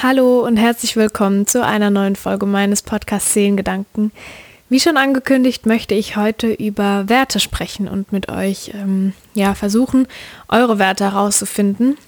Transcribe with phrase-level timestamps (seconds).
[0.00, 4.12] Hallo und herzlich willkommen zu einer neuen Folge meines Podcasts Seelengedanken.
[4.68, 10.06] Wie schon angekündigt, möchte ich heute über Werte sprechen und mit euch ähm, ja, versuchen,
[10.48, 11.98] eure Werte herauszufinden.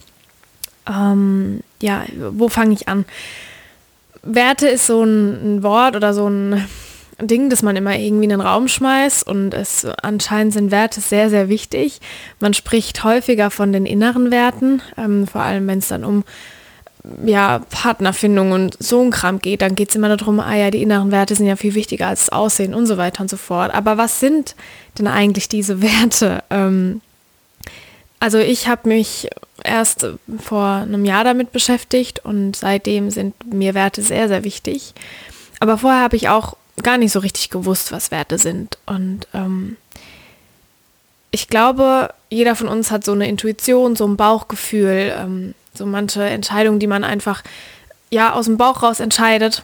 [0.88, 3.06] Ähm, ja, wo fange ich an?
[4.22, 6.64] Werte ist so ein, ein Wort oder so ein
[7.20, 11.28] Ding, das man immer irgendwie in den Raum schmeißt und es anscheinend sind Werte sehr,
[11.28, 11.98] sehr wichtig.
[12.38, 16.22] Man spricht häufiger von den inneren Werten, ähm, vor allem wenn es dann um
[17.24, 20.82] ja, Partnerfindung und so ein Kram geht, dann geht es immer darum, ah ja, die
[20.82, 23.72] inneren Werte sind ja viel wichtiger als das Aussehen und so weiter und so fort.
[23.72, 24.54] Aber was sind
[24.98, 26.42] denn eigentlich diese Werte?
[26.50, 27.00] Ähm,
[28.18, 29.28] also ich habe mich
[29.64, 30.06] erst
[30.38, 34.94] vor einem Jahr damit beschäftigt und seitdem sind mir Werte sehr, sehr wichtig.
[35.58, 38.78] Aber vorher habe ich auch gar nicht so richtig gewusst, was Werte sind.
[38.86, 39.76] Und ähm,
[41.30, 46.22] ich glaube, jeder von uns hat so eine Intuition, so ein Bauchgefühl, ähm, so manche
[46.22, 47.42] Entscheidungen, die man einfach
[48.10, 49.62] ja aus dem Bauch raus entscheidet.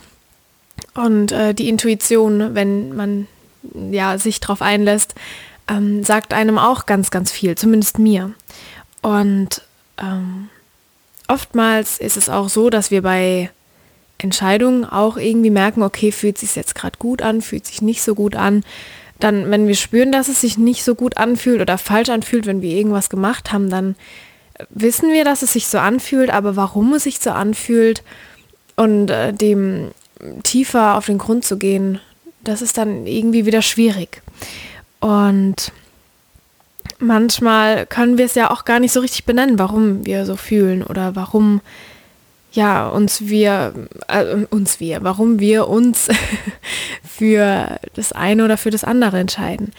[0.94, 3.26] Und äh, die Intuition, wenn man
[3.90, 5.14] ja sich darauf einlässt,
[5.68, 8.32] ähm, sagt einem auch ganz, ganz viel, zumindest mir.
[9.02, 9.62] Und
[9.98, 10.48] ähm,
[11.28, 13.50] oftmals ist es auch so, dass wir bei
[14.18, 18.14] Entscheidungen auch irgendwie merken, okay, fühlt sich jetzt gerade gut an, fühlt sich nicht so
[18.14, 18.64] gut an.
[19.18, 22.62] Dann, wenn wir spüren, dass es sich nicht so gut anfühlt oder falsch anfühlt, wenn
[22.62, 23.96] wir irgendwas gemacht haben, dann
[24.70, 28.02] wissen wir, dass es sich so anfühlt, aber warum es sich so anfühlt
[28.76, 29.90] und äh, dem
[30.42, 32.00] tiefer auf den Grund zu gehen,
[32.42, 34.22] das ist dann irgendwie wieder schwierig.
[35.00, 35.72] Und
[36.98, 40.82] manchmal können wir es ja auch gar nicht so richtig benennen, warum wir so fühlen
[40.82, 41.60] oder warum
[42.52, 43.74] ja uns wir
[44.08, 46.08] äh, uns wir, warum wir uns
[47.04, 49.72] für das eine oder für das andere entscheiden.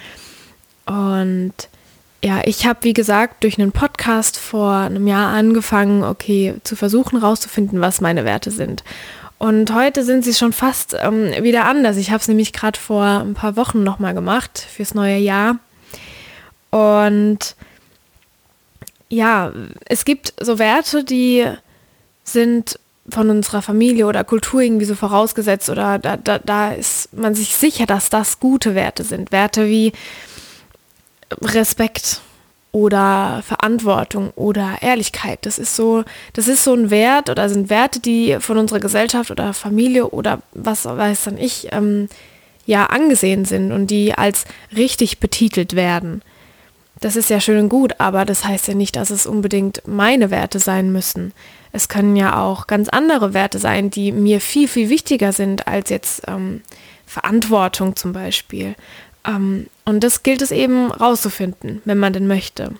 [0.85, 1.53] Und
[2.23, 7.17] ja, ich habe, wie gesagt, durch einen Podcast vor einem Jahr angefangen, okay, zu versuchen
[7.17, 8.83] rauszufinden, was meine Werte sind.
[9.37, 11.97] Und heute sind sie schon fast ähm, wieder anders.
[11.97, 15.59] Ich habe es nämlich gerade vor ein paar Wochen nochmal gemacht fürs neue Jahr.
[16.71, 17.55] Und
[19.09, 19.51] ja,
[19.85, 21.45] es gibt so Werte, die
[22.23, 22.79] sind
[23.09, 27.55] von unserer Familie oder Kultur irgendwie so vorausgesetzt oder da, da, da ist man sich
[27.55, 29.31] sicher, dass das gute Werte sind.
[29.31, 29.93] Werte wie
[31.41, 32.21] Respekt
[32.71, 35.39] oder Verantwortung oder Ehrlichkeit.
[35.45, 39.31] Das ist so, das ist so ein Wert oder sind Werte, die von unserer Gesellschaft
[39.31, 42.09] oder Familie oder was weiß dann ich, ähm,
[42.65, 44.45] ja, angesehen sind und die als
[44.75, 46.21] richtig betitelt werden.
[46.99, 50.31] Das ist ja schön und gut, aber das heißt ja nicht, dass es unbedingt meine
[50.31, 51.33] Werte sein müssen.
[51.71, 55.89] Es können ja auch ganz andere Werte sein, die mir viel, viel wichtiger sind als
[55.89, 56.61] jetzt ähm,
[57.05, 58.75] Verantwortung zum Beispiel.
[59.27, 62.71] Ähm, und das gilt es eben rauszufinden, wenn man denn möchte.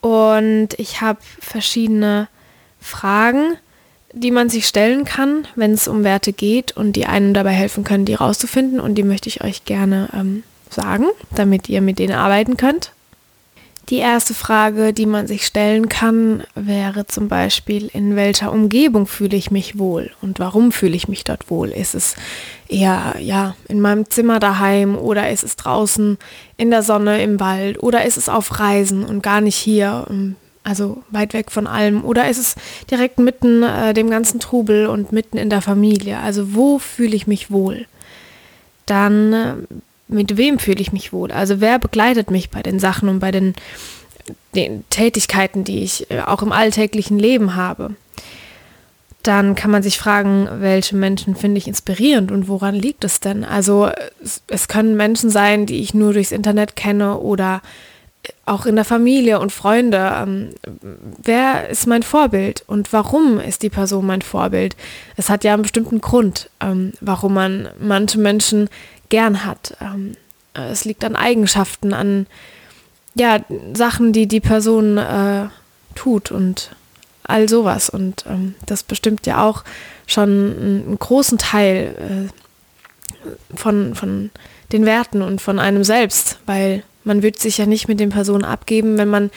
[0.00, 2.28] Und ich habe verschiedene
[2.80, 3.56] Fragen,
[4.12, 7.84] die man sich stellen kann, wenn es um Werte geht und die einem dabei helfen
[7.84, 8.80] können, die rauszufinden.
[8.80, 12.92] Und die möchte ich euch gerne ähm, sagen, damit ihr mit denen arbeiten könnt.
[13.88, 19.36] Die erste Frage, die man sich stellen kann, wäre zum Beispiel, in welcher Umgebung fühle
[19.36, 21.70] ich mich wohl und warum fühle ich mich dort wohl?
[21.70, 22.14] Ist es
[22.70, 26.18] eher ja in meinem Zimmer daheim oder ist es draußen
[26.56, 30.36] in der Sonne im Wald oder ist es auf Reisen und gar nicht hier, ähm,
[30.62, 32.54] also weit weg von allem oder ist es
[32.90, 36.18] direkt mitten äh, dem ganzen Trubel und mitten in der Familie?
[36.18, 37.86] Also wo fühle ich mich wohl?
[38.86, 39.54] Dann äh,
[40.08, 41.32] mit wem fühle ich mich wohl?
[41.32, 43.54] Also wer begleitet mich bei den Sachen und bei den,
[44.54, 47.94] den Tätigkeiten, die ich äh, auch im alltäglichen Leben habe?
[49.22, 53.44] Dann kann man sich fragen, welche Menschen finde ich inspirierend und woran liegt es denn?
[53.44, 53.90] Also
[54.22, 57.60] es, es können Menschen sein, die ich nur durchs Internet kenne oder
[58.44, 60.12] auch in der Familie und Freunde.
[60.16, 60.50] Ähm,
[61.22, 64.76] wer ist mein Vorbild und warum ist die Person mein Vorbild?
[65.16, 68.68] Es hat ja einen bestimmten Grund, ähm, warum man manche Menschen
[69.08, 69.76] gern hat.
[69.80, 70.16] Ähm,
[70.54, 72.26] es liegt an Eigenschaften, an
[73.14, 73.40] ja,
[73.74, 75.48] Sachen, die die Person äh,
[75.94, 76.70] tut und
[77.30, 77.90] all sowas.
[77.90, 79.64] Und ähm, das bestimmt ja auch
[80.06, 84.30] schon einen, großen Teil äh, von, von
[84.72, 88.44] den Werten und von einem selbst, weil man würde sich ja nicht mit den Personen
[88.44, 89.30] abgeben, wenn man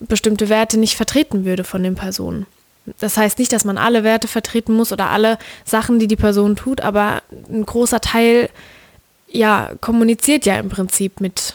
[0.00, 2.46] bestimmte Werte nicht vertreten würde von den Personen.
[2.98, 6.56] Das heißt nicht, dass man alle Werte vertreten muss oder alle Sachen, die die Person
[6.56, 8.50] tut, aber ein großer Teil
[9.28, 11.54] ja, kommuniziert ja im Prinzip mit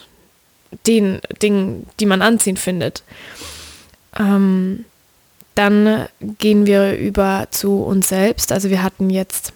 [0.87, 3.03] den Dingen, die man anziehend findet.
[4.17, 4.85] Ähm,
[5.59, 6.07] dann
[6.37, 8.53] gehen wir über zu uns selbst.
[8.53, 9.51] Also wir hatten jetzt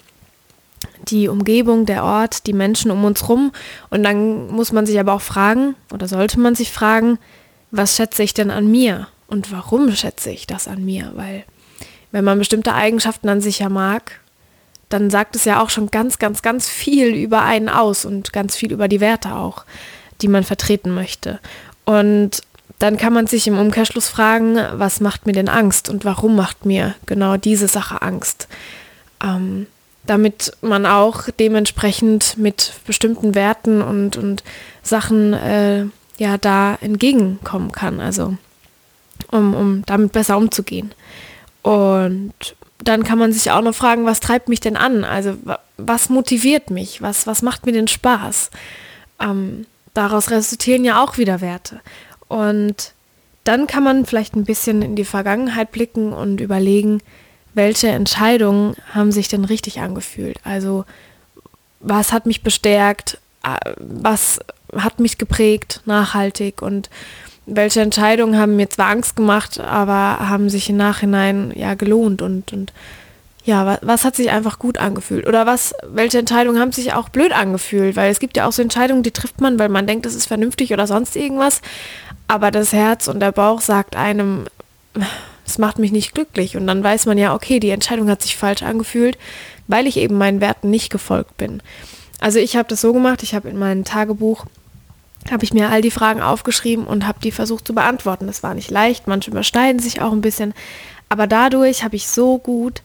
[1.08, 3.54] die Umgebung, der Ort, die Menschen um uns rum.
[3.90, 7.20] Und dann muss man sich aber auch fragen, oder sollte man sich fragen,
[7.72, 9.08] was schätze ich denn an mir?
[9.28, 11.14] Und warum schätze ich das an mir?
[11.16, 11.46] Weil
[12.12, 14.20] wenn man bestimmte Eigenschaften an sich ja mag,
[14.90, 18.58] dann sagt es ja auch schon ganz, ganz, ganz viel über einen aus und ganz
[18.58, 19.64] viel über die Werte auch,
[20.22, 21.40] die man vertreten möchte.
[21.86, 22.42] Und
[22.84, 26.66] dann kann man sich im Umkehrschluss fragen, was macht mir denn Angst und warum macht
[26.66, 28.50] mir genau diese Sache Angst?
[29.24, 29.68] Ähm,
[30.06, 34.44] damit man auch dementsprechend mit bestimmten Werten und, und
[34.82, 35.86] Sachen äh,
[36.18, 38.36] ja da entgegenkommen kann, also
[39.32, 40.92] um, um damit besser umzugehen.
[41.62, 42.34] Und
[42.80, 45.06] dann kann man sich auch noch fragen, was treibt mich denn an?
[45.06, 45.38] Also
[45.78, 47.02] was motiviert mich?
[47.02, 48.52] Was, was macht mir denn Spaß?
[49.22, 51.80] Ähm, daraus resultieren ja auch wieder Werte.
[52.34, 52.94] Und
[53.44, 57.00] dann kann man vielleicht ein bisschen in die Vergangenheit blicken und überlegen,
[57.54, 60.40] welche Entscheidungen haben sich denn richtig angefühlt?
[60.44, 60.84] Also
[61.80, 63.20] was hat mich bestärkt?
[63.78, 64.40] Was
[64.76, 66.90] hat mich geprägt, nachhaltig und
[67.46, 72.52] welche Entscheidungen haben mir zwar Angst gemacht, aber haben sich im Nachhinein ja gelohnt und,
[72.52, 72.74] und
[73.46, 75.28] ja, was, was, hat sich einfach gut angefühlt?
[75.28, 77.96] Oder was, welche Entscheidungen haben sich auch blöd angefühlt?
[77.96, 80.28] Weil es gibt ja auch so Entscheidungen, die trifft man, weil man denkt, das ist
[80.28, 81.62] vernünftig oder sonst irgendwas.
[82.28, 84.46] Aber das Herz und der Bauch sagt einem,
[85.46, 86.56] das macht mich nicht glücklich.
[86.56, 89.18] Und dann weiß man ja, okay, die Entscheidung hat sich falsch angefühlt,
[89.68, 91.62] weil ich eben meinen Werten nicht gefolgt bin.
[92.22, 94.46] Also ich habe das so gemacht, ich habe in meinem Tagebuch
[95.32, 98.28] habe ich mir all die Fragen aufgeschrieben und habe die versucht zu beantworten.
[98.28, 100.54] Das war nicht leicht, manche überschneiden sich auch ein bisschen,
[101.10, 102.82] aber dadurch habe ich so gut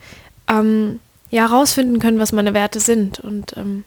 [0.49, 1.01] ähm,
[1.31, 3.85] ja herausfinden können, was meine Werte sind und ähm,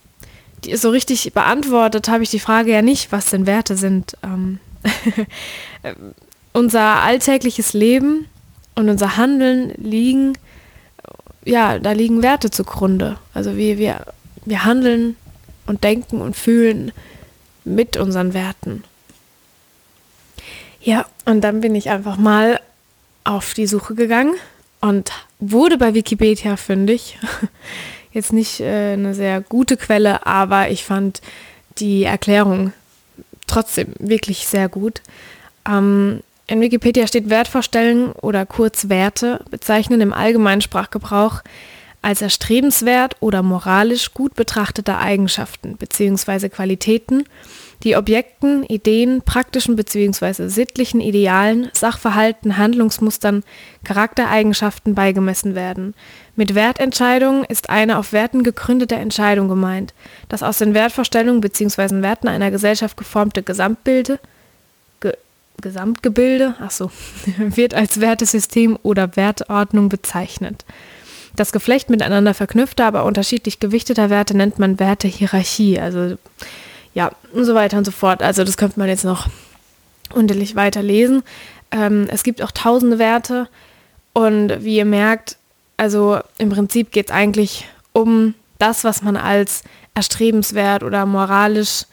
[0.64, 4.18] die, so richtig beantwortet habe ich die Frage ja nicht, was denn Werte sind.
[4.24, 4.60] Ähm,
[6.54, 8.28] unser alltägliches Leben
[8.76, 10.38] und unser Handeln liegen,
[11.44, 13.18] ja, da liegen Werte zugrunde.
[13.34, 14.06] Also wir, wir,
[14.46, 15.16] wir handeln
[15.66, 16.92] und denken und fühlen
[17.64, 18.84] mit unseren Werten.
[20.82, 22.60] Ja, und dann bin ich einfach mal
[23.24, 24.34] auf die Suche gegangen
[24.82, 27.18] und wurde bei Wikipedia fündig.
[28.12, 31.22] Jetzt nicht äh, eine sehr gute Quelle, aber ich fand
[31.78, 32.74] die Erklärung
[33.48, 35.02] trotzdem wirklich sehr gut.
[35.68, 41.42] Ähm, in Wikipedia steht Wertvorstellungen oder kurz Werte bezeichnen im allgemeinen Sprachgebrauch
[42.02, 46.50] als erstrebenswert oder moralisch gut betrachtete Eigenschaften bzw.
[46.50, 47.26] Qualitäten,
[47.84, 50.48] die Objekten, Ideen, praktischen bzw.
[50.48, 53.44] sittlichen Idealen, Sachverhalten, Handlungsmustern,
[53.84, 55.96] Charaktereigenschaften beigemessen werden.
[56.36, 59.94] Mit Wertentscheidungen ist eine auf Werten gegründete Entscheidung gemeint.
[60.30, 62.02] Das aus den Wertvorstellungen bzw.
[62.02, 64.20] Werten einer Gesellschaft geformte Gesamtbilde,
[65.00, 65.14] Ge
[65.60, 66.92] Gesamtgebilde, ach so,
[67.38, 70.66] wird als Wertesystem oder Wertordnung bezeichnet.
[71.36, 75.80] Das Geflecht miteinander verknüpfter, aber unterschiedlich gewichteter Werte nennt man Wertehierarchie.
[75.80, 76.18] Also
[76.94, 78.22] ja, und so weiter und so fort.
[78.22, 79.28] Also das könnte man jetzt noch
[80.14, 81.24] unterlich weiterlesen.
[81.72, 83.48] Ähm, es gibt auch tausende Werte
[84.14, 85.38] und wie ihr merkt,
[85.78, 89.64] also im Prinzip geht es eigentlich um das, was man als
[89.96, 91.86] erstrebenswert oder moralisch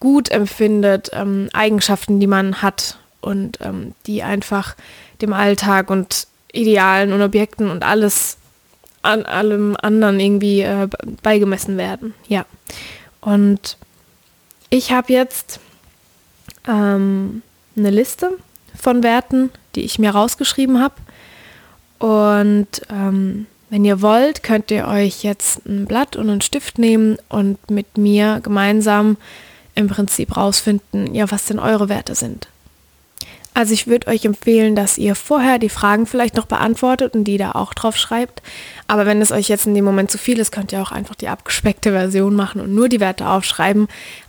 [0.00, 4.76] gut empfindet, ähm, Eigenschaften, die man hat und ähm, die einfach
[5.20, 8.36] dem Alltag und Idealen und Objekten und alles
[9.02, 10.88] an allem anderen irgendwie äh,
[11.22, 12.14] beigemessen werden.
[12.28, 12.46] Ja.
[13.20, 13.76] Und
[14.74, 15.60] ich habe jetzt
[16.66, 17.42] ähm,
[17.76, 18.36] eine Liste
[18.76, 20.94] von Werten, die ich mir rausgeschrieben habe.
[22.00, 27.18] Und ähm, wenn ihr wollt, könnt ihr euch jetzt ein Blatt und einen Stift nehmen
[27.28, 29.16] und mit mir gemeinsam
[29.76, 32.48] im Prinzip rausfinden, ja, was denn eure Werte sind.
[33.56, 37.38] Also ich würde euch empfehlen, dass ihr vorher die Fragen vielleicht noch beantwortet und die
[37.38, 38.42] da auch drauf schreibt.
[38.88, 41.14] Aber wenn es euch jetzt in dem Moment zu viel ist, könnt ihr auch einfach
[41.14, 43.86] die abgespeckte Version machen und nur die Werte aufschreiben.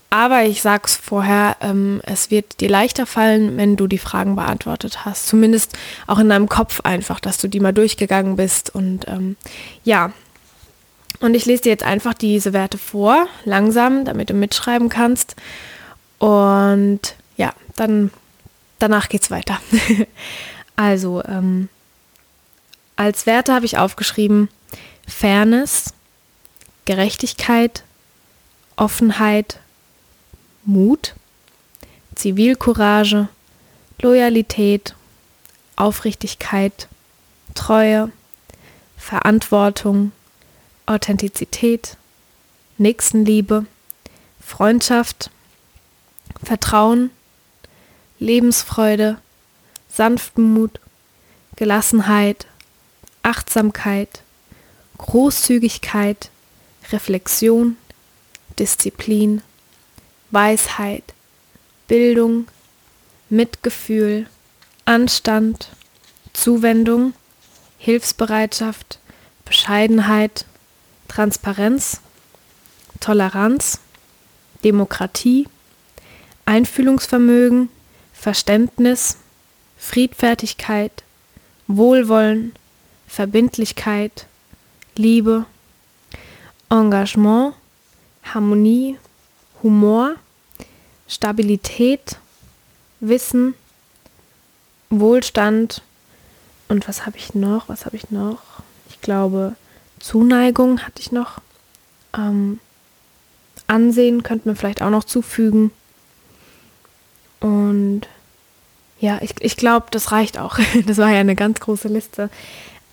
[0.09, 5.03] Aber ich sag's vorher, ähm, es wird dir leichter fallen, wenn du die Fragen beantwortet
[5.03, 5.27] hast.
[5.27, 5.73] Zumindest
[6.07, 8.73] auch in deinem Kopf einfach, dass du die mal durchgegangen bist.
[8.73, 9.35] Und ähm,
[9.83, 10.13] ja,
[11.19, 15.35] und ich lese dir jetzt einfach diese Werte vor, langsam, damit du mitschreiben kannst.
[16.19, 18.11] Und ja, dann
[18.79, 19.59] danach geht's weiter.
[20.75, 21.69] also, ähm,
[22.95, 24.49] als Werte habe ich aufgeschrieben
[25.07, 25.93] Fairness,
[26.85, 27.83] Gerechtigkeit,
[28.75, 29.59] Offenheit,
[30.65, 31.15] Mut,
[32.15, 33.27] Zivilcourage,
[34.01, 34.95] Loyalität,
[35.75, 36.87] Aufrichtigkeit,
[37.53, 38.11] Treue,
[38.97, 40.11] Verantwortung,
[40.85, 41.97] Authentizität,
[42.77, 43.65] Nächstenliebe,
[44.39, 45.29] Freundschaft,
[46.43, 47.11] Vertrauen,
[48.19, 49.19] Lebensfreude,
[49.89, 50.79] Sanftmut,
[51.55, 52.47] Gelassenheit,
[53.23, 54.21] Achtsamkeit,
[54.97, 56.29] Großzügigkeit,
[56.91, 57.77] Reflexion,
[58.59, 59.41] Disziplin,
[60.35, 61.13] Weisheit,
[61.87, 62.47] Bildung,
[63.29, 64.27] Mitgefühl,
[64.83, 65.69] Anstand,
[66.33, 67.13] Zuwendung,
[67.77, 68.99] Hilfsbereitschaft,
[69.45, 70.45] Bescheidenheit,
[71.07, 72.01] Transparenz,
[72.99, 73.79] Toleranz,
[74.65, 75.47] Demokratie,
[76.45, 77.69] Einfühlungsvermögen,
[78.11, 79.19] Verständnis,
[79.77, 81.05] Friedfertigkeit,
[81.67, 82.53] Wohlwollen,
[83.07, 84.27] Verbindlichkeit,
[84.97, 85.45] Liebe,
[86.69, 87.53] Engagement,
[88.25, 88.97] Harmonie,
[89.63, 90.15] Humor,
[91.07, 92.17] Stabilität,
[92.99, 93.53] Wissen,
[94.89, 95.81] Wohlstand
[96.67, 97.69] und was habe ich noch?
[97.69, 98.39] Was habe ich noch?
[98.89, 99.55] Ich glaube,
[99.99, 101.41] Zuneigung hatte ich noch.
[102.15, 102.59] Ähm,
[103.67, 105.71] Ansehen könnten wir vielleicht auch noch zufügen.
[107.39, 108.01] Und
[108.99, 110.59] ja, ich, ich glaube, das reicht auch.
[110.85, 112.29] Das war ja eine ganz große Liste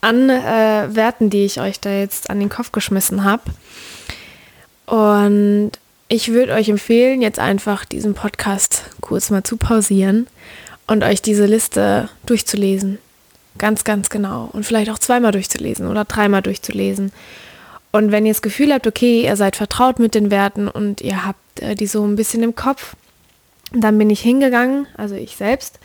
[0.00, 3.42] an äh, Werten, die ich euch da jetzt an den Kopf geschmissen habe.
[4.87, 5.73] Und
[6.09, 10.27] ich würde euch empfehlen, jetzt einfach diesen Podcast kurz mal zu pausieren
[10.87, 12.99] und euch diese Liste durchzulesen.
[13.59, 14.49] Ganz, ganz genau.
[14.53, 17.13] Und vielleicht auch zweimal durchzulesen oder dreimal durchzulesen.
[17.93, 21.27] Und wenn ihr das Gefühl habt, okay, ihr seid vertraut mit den Werten und ihr
[21.27, 22.97] habt äh, die so ein bisschen im Kopf,
[23.73, 25.79] dann bin ich hingegangen, also ich selbst,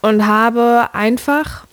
[0.00, 1.66] und habe einfach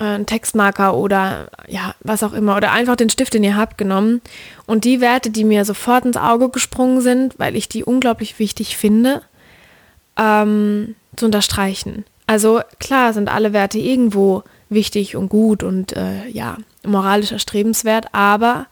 [0.00, 4.20] einen Textmarker oder ja, was auch immer, oder einfach den Stift, den ihr habt, genommen
[4.66, 8.76] und die Werte, die mir sofort ins Auge gesprungen sind, weil ich die unglaublich wichtig
[8.76, 9.22] finde,
[10.16, 12.04] ähm, zu unterstreichen.
[12.26, 18.66] Also klar sind alle Werte irgendwo wichtig und gut und äh, ja, moralisch erstrebenswert, aber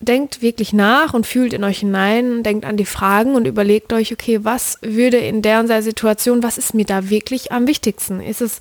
[0.00, 4.12] denkt wirklich nach und fühlt in euch hinein, denkt an die Fragen und überlegt euch,
[4.12, 8.20] okay, was würde in der und der Situation, was ist mir da wirklich am wichtigsten?
[8.20, 8.60] Ist es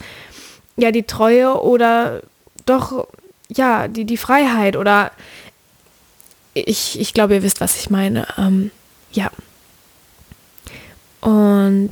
[0.77, 2.21] ja die Treue oder
[2.65, 3.07] doch
[3.49, 5.11] ja die, die Freiheit oder
[6.53, 8.27] ich, ich glaube, ihr wisst, was ich meine.
[8.37, 8.71] Ähm,
[9.11, 9.29] ja.
[11.21, 11.89] Und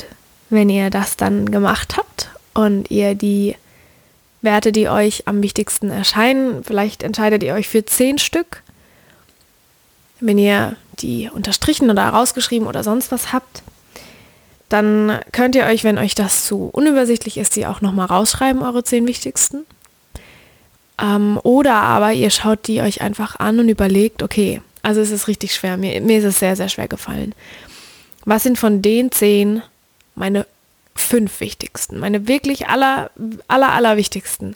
[0.50, 3.56] wenn ihr das dann gemacht habt und ihr die
[4.42, 8.64] Werte, die euch am wichtigsten erscheinen, vielleicht entscheidet ihr euch für zehn Stück
[10.20, 13.64] wenn ihr die unterstrichen oder rausgeschrieben oder sonst was habt,
[14.70, 18.84] dann könnt ihr euch, wenn euch das zu unübersichtlich ist, die auch nochmal rausschreiben, eure
[18.84, 19.66] zehn wichtigsten.
[21.02, 25.28] Ähm, oder aber ihr schaut die euch einfach an und überlegt, okay, also es ist
[25.28, 27.34] richtig schwer, mir, mir ist es sehr, sehr schwer gefallen.
[28.26, 29.62] Was sind von den zehn
[30.16, 30.46] meine
[30.96, 33.12] fünf wichtigsten, meine wirklich aller,
[33.48, 34.56] aller, aller wichtigsten?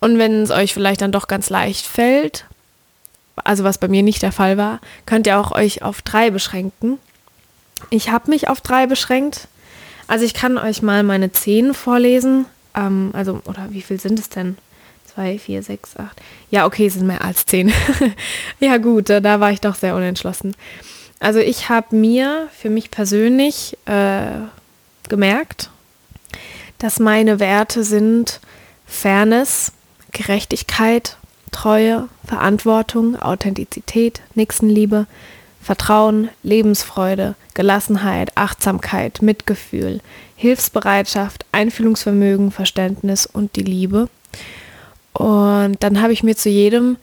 [0.00, 2.46] Und wenn es euch vielleicht dann doch ganz leicht fällt,
[3.36, 6.98] also was bei mir nicht der Fall war, könnt ihr auch euch auf drei beschränken.
[7.90, 9.48] Ich habe mich auf drei beschränkt.
[10.06, 12.46] Also ich kann euch mal meine zehn vorlesen.
[12.74, 14.58] Ähm, also, oder wie viel sind es denn?
[15.06, 16.20] Zwei, vier, sechs, acht.
[16.50, 17.72] Ja, okay, sind mehr als zehn.
[18.60, 20.54] ja gut, da war ich doch sehr unentschlossen.
[21.20, 24.30] Also ich habe mir für mich persönlich äh,
[25.08, 25.70] gemerkt,
[26.78, 28.40] dass meine Werte sind
[28.86, 29.72] Fairness,
[30.12, 31.18] Gerechtigkeit,
[31.52, 35.06] Treue, Verantwortung, Authentizität, Nächstenliebe,
[35.62, 40.00] Vertrauen, Lebensfreude, Gelassenheit, Achtsamkeit, Mitgefühl,
[40.36, 44.08] Hilfsbereitschaft, Einfühlungsvermögen, Verständnis und die Liebe.
[45.12, 46.96] Und dann habe ich mir zu jedem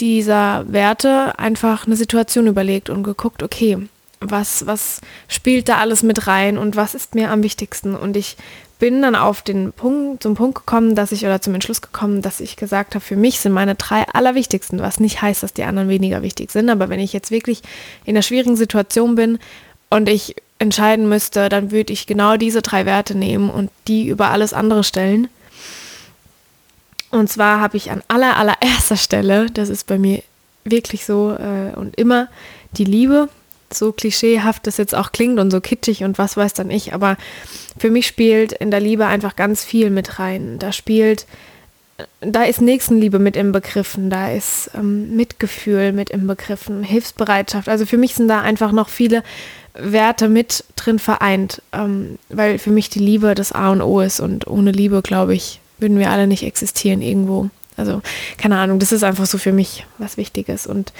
[0.00, 3.78] dieser Werte einfach eine Situation überlegt und geguckt, okay,
[4.20, 7.94] was, was spielt da alles mit rein und was ist mir am wichtigsten?
[7.94, 8.36] Und ich
[8.78, 12.40] bin dann auf den Punkt, zum Punkt gekommen, dass ich oder zum Entschluss gekommen, dass
[12.40, 15.88] ich gesagt habe, für mich sind meine drei allerwichtigsten, was nicht heißt, dass die anderen
[15.88, 17.62] weniger wichtig sind, aber wenn ich jetzt wirklich
[18.04, 19.38] in einer schwierigen Situation bin
[19.90, 24.30] und ich entscheiden müsste, dann würde ich genau diese drei Werte nehmen und die über
[24.30, 25.28] alles andere stellen.
[27.10, 30.22] Und zwar habe ich an aller allererster Stelle, das ist bei mir
[30.64, 32.28] wirklich so äh, und immer
[32.72, 33.28] die Liebe
[33.72, 37.16] so klischeehaft das jetzt auch klingt und so kitschig und was weiß dann ich, aber
[37.78, 40.58] für mich spielt in der Liebe einfach ganz viel mit rein.
[40.58, 41.26] Da spielt,
[42.20, 47.68] da ist Nächstenliebe mit im Begriffen, da ist ähm, Mitgefühl mit im Begriffen, Hilfsbereitschaft.
[47.68, 49.22] Also für mich sind da einfach noch viele
[49.74, 54.20] Werte mit drin vereint, ähm, weil für mich die Liebe das A und O ist
[54.20, 57.50] und ohne Liebe, glaube ich, würden wir alle nicht existieren irgendwo.
[57.76, 58.02] Also
[58.36, 60.92] keine Ahnung, das ist einfach so für mich was Wichtiges und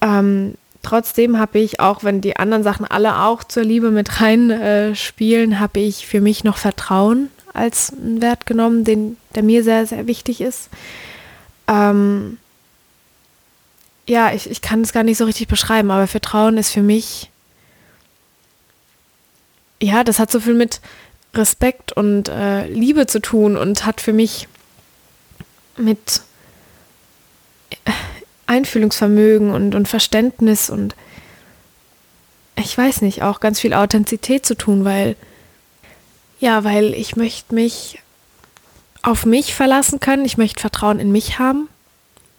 [0.00, 4.50] ähm, Trotzdem habe ich, auch wenn die anderen Sachen alle auch zur Liebe mit rein
[4.50, 9.62] äh, spielen, habe ich für mich noch Vertrauen als einen Wert genommen, den, der mir
[9.62, 10.70] sehr, sehr wichtig ist.
[11.68, 12.38] Ähm,
[14.08, 17.30] ja, ich, ich kann es gar nicht so richtig beschreiben, aber Vertrauen ist für mich,
[19.80, 20.80] ja, das hat so viel mit
[21.34, 24.48] Respekt und äh, Liebe zu tun und hat für mich
[25.76, 26.22] mit
[28.52, 30.94] Einfühlungsvermögen und, und Verständnis und
[32.56, 35.16] ich weiß nicht, auch ganz viel Authentizität zu tun, weil,
[36.38, 37.98] ja, weil ich möchte mich
[39.02, 40.24] auf mich verlassen können.
[40.24, 41.68] Ich möchte Vertrauen in mich haben.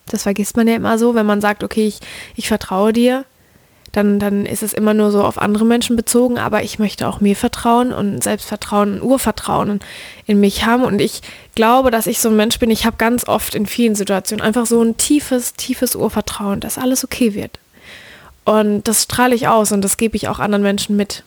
[0.06, 2.00] Das vergisst man ja immer so, wenn man sagt, okay, ich,
[2.36, 3.26] ich vertraue dir,
[3.94, 7.22] dann, dann ist es immer nur so auf andere Menschen bezogen, aber ich möchte auch
[7.22, 9.80] mir vertrauen und Selbstvertrauen und Urvertrauen
[10.26, 10.84] in mich haben.
[10.84, 11.22] Und ich
[11.54, 14.66] glaube, dass ich so ein Mensch bin, ich habe ganz oft in vielen Situationen einfach
[14.66, 17.60] so ein tiefes, tiefes Urvertrauen, dass alles okay wird.
[18.46, 21.24] Und das strahle ich aus und das gebe ich auch anderen Menschen mit.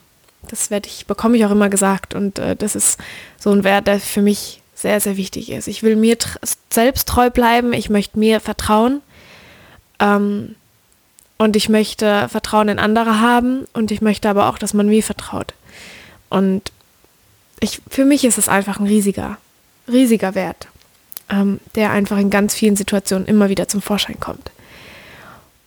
[0.49, 2.13] Das werde ich, bekomme ich auch immer gesagt.
[2.13, 2.99] Und äh, das ist
[3.39, 5.69] so ein Wert, der für mich sehr, sehr wichtig ist.
[5.69, 6.17] Ich will mir
[6.69, 9.01] selbst treu bleiben, ich möchte mir vertrauen.
[9.99, 10.55] Ähm,
[11.37, 15.03] und ich möchte Vertrauen in andere haben und ich möchte aber auch, dass man mir
[15.03, 15.53] vertraut.
[16.29, 16.71] Und
[17.59, 19.37] ich, für mich ist es einfach ein riesiger,
[19.87, 20.67] riesiger Wert,
[21.29, 24.51] ähm, der einfach in ganz vielen Situationen immer wieder zum Vorschein kommt.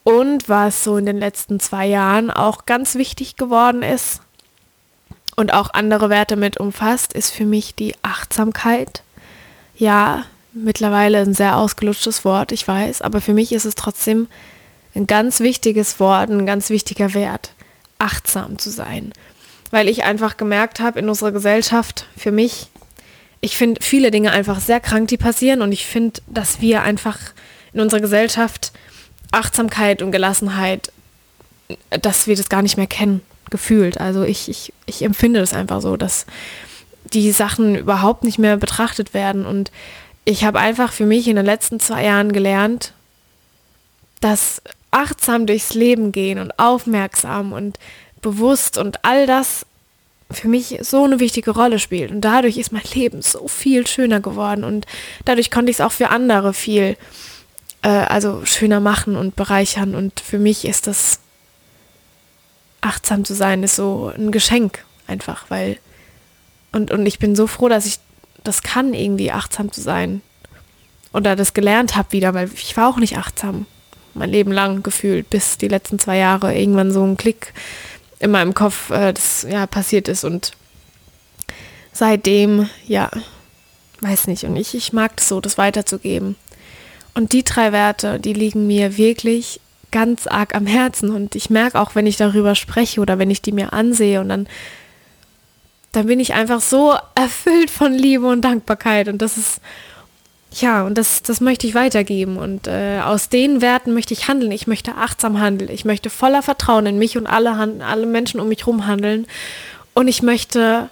[0.02, 4.20] Und was so in den letzten zwei Jahren auch ganz wichtig geworden ist
[5.36, 9.02] und auch andere Werte mit umfasst, ist für mich die Achtsamkeit.
[9.76, 14.26] Ja, mittlerweile ein sehr ausgelutschtes Wort, ich weiß, aber für mich ist es trotzdem
[14.94, 17.52] ein ganz wichtiges Wort, ein ganz wichtiger Wert,
[17.99, 19.12] achtsam zu sein.
[19.70, 22.68] Weil ich einfach gemerkt habe in unserer Gesellschaft, für mich,
[23.40, 27.18] ich finde viele Dinge einfach sehr krank, die passieren und ich finde, dass wir einfach
[27.73, 28.73] in unserer Gesellschaft
[29.32, 30.92] Achtsamkeit und Gelassenheit,
[31.90, 34.00] dass wir das gar nicht mehr kennen, gefühlt.
[34.00, 36.26] Also ich, ich, ich empfinde das einfach so, dass
[37.04, 39.70] die Sachen überhaupt nicht mehr betrachtet werden und
[40.25, 42.92] ich habe einfach für mich in den letzten zwei Jahren gelernt,
[44.20, 47.78] dass achtsam durchs Leben gehen und aufmerksam und
[48.23, 49.66] bewusst und all das
[50.30, 52.11] für mich so eine wichtige Rolle spielt.
[52.11, 54.87] Und dadurch ist mein Leben so viel schöner geworden und
[55.25, 56.97] dadurch konnte ich es auch für andere viel,
[57.82, 59.94] äh, also schöner machen und bereichern.
[59.94, 61.20] Und für mich ist das
[62.80, 65.78] achtsam zu sein, ist so ein Geschenk einfach, weil
[66.73, 67.99] und, und ich bin so froh, dass ich
[68.44, 70.23] das kann, irgendwie achtsam zu sein.
[71.12, 73.66] Oder das gelernt habe wieder, weil ich war auch nicht achtsam
[74.14, 77.52] mein Leben lang gefühlt, bis die letzten zwei Jahre irgendwann so ein Klick
[78.18, 80.25] in meinem Kopf äh, das ja passiert ist.
[80.25, 80.52] Und
[81.92, 83.10] seitdem, ja,
[84.00, 86.36] weiß nicht, und ich, ich mag es so, das weiterzugeben.
[87.14, 91.10] Und die drei Werte, die liegen mir wirklich ganz arg am Herzen.
[91.10, 94.28] Und ich merke auch, wenn ich darüber spreche oder wenn ich die mir ansehe und
[94.28, 94.49] dann,
[95.92, 99.08] dann bin ich einfach so erfüllt von Liebe und Dankbarkeit.
[99.08, 99.60] Und das ist
[100.52, 102.36] ja, und das, das möchte ich weitergeben.
[102.36, 104.50] Und äh, aus den Werten möchte ich handeln.
[104.50, 105.71] Ich möchte achtsam handeln.
[105.71, 107.52] Ich möchte voller Vertrauen in mich und alle,
[107.84, 109.26] alle Menschen um mich herum handeln.
[109.95, 110.89] Und ich möchte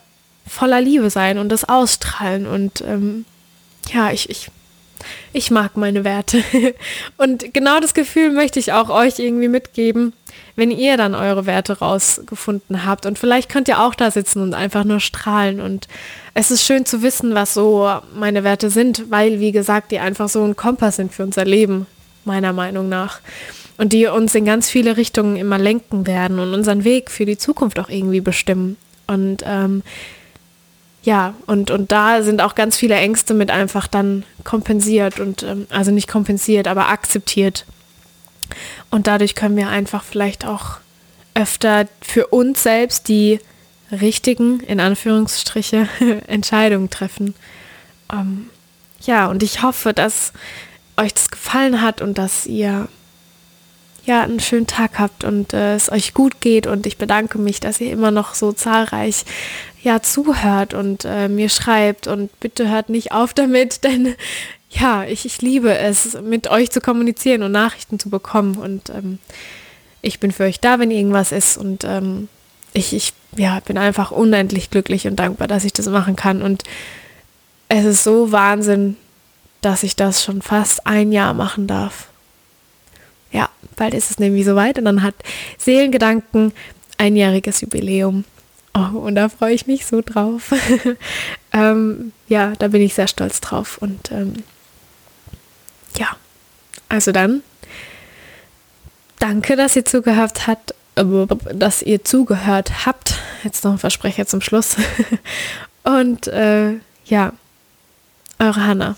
[0.47, 2.47] voller Liebe sein und das ausstrahlen.
[2.47, 3.25] Und ähm,
[3.92, 4.51] ja, ich, ich,
[5.32, 6.42] ich mag meine Werte.
[7.16, 10.12] und genau das Gefühl möchte ich auch euch irgendwie mitgeben
[10.58, 13.06] wenn ihr dann eure Werte rausgefunden habt.
[13.06, 15.61] Und vielleicht könnt ihr auch da sitzen und einfach nur strahlen.
[15.61, 15.87] Und
[16.34, 20.28] es ist schön zu wissen, was so meine Werte sind, weil, wie gesagt, die einfach
[20.28, 21.87] so ein Kompass sind für unser Leben,
[22.24, 23.20] meiner Meinung nach.
[23.76, 27.38] Und die uns in ganz viele Richtungen immer lenken werden und unseren Weg für die
[27.38, 28.76] Zukunft auch irgendwie bestimmen.
[29.06, 29.84] Und ähm,
[31.02, 35.66] ja, und, und da sind auch ganz viele Ängste mit einfach dann kompensiert und ähm,
[35.70, 37.64] also nicht kompensiert, aber akzeptiert.
[38.90, 40.78] Und dadurch können wir einfach vielleicht auch
[41.34, 43.38] öfter für uns selbst die
[43.92, 45.88] richtigen, in Anführungsstriche,
[46.26, 47.34] Entscheidungen treffen.
[48.12, 48.50] Ähm,
[49.02, 50.32] ja, und ich hoffe, dass
[50.96, 52.88] euch das gefallen hat und dass ihr
[54.04, 56.66] ja einen schönen Tag habt und äh, es euch gut geht.
[56.66, 59.24] Und ich bedanke mich, dass ihr immer noch so zahlreich
[59.83, 62.07] ja zuhört und äh, mir schreibt.
[62.07, 64.14] Und bitte hört nicht auf damit, denn
[64.71, 68.57] ja, ich, ich liebe es, mit euch zu kommunizieren und Nachrichten zu bekommen.
[68.57, 69.19] Und ähm,
[70.03, 71.57] ich bin für euch da, wenn irgendwas ist.
[71.57, 72.29] Und ähm,
[72.73, 76.43] ich, ich ja, bin einfach unendlich glücklich und dankbar, dass ich das machen kann.
[76.43, 76.64] Und
[77.69, 78.97] es ist so Wahnsinn,
[79.61, 82.09] dass ich das schon fast ein Jahr machen darf.
[83.33, 85.14] Ja, bald ist es nämlich soweit und dann hat
[85.59, 86.53] Seelengedanken
[86.97, 88.25] einjähriges Jubiläum.
[88.79, 90.53] Oh, und da freue ich mich so drauf.
[91.53, 93.79] ähm, ja, da bin ich sehr stolz drauf.
[93.79, 94.45] Und ähm,
[95.97, 96.17] ja,
[96.88, 97.43] also dann,
[99.19, 103.19] danke, dass ihr zugehört habt, dass ihr zugehört habt.
[103.43, 104.77] Jetzt noch ein Versprecher zum Schluss.
[105.83, 106.75] Und äh,
[107.07, 107.33] ja,
[108.38, 108.97] eure Hannah.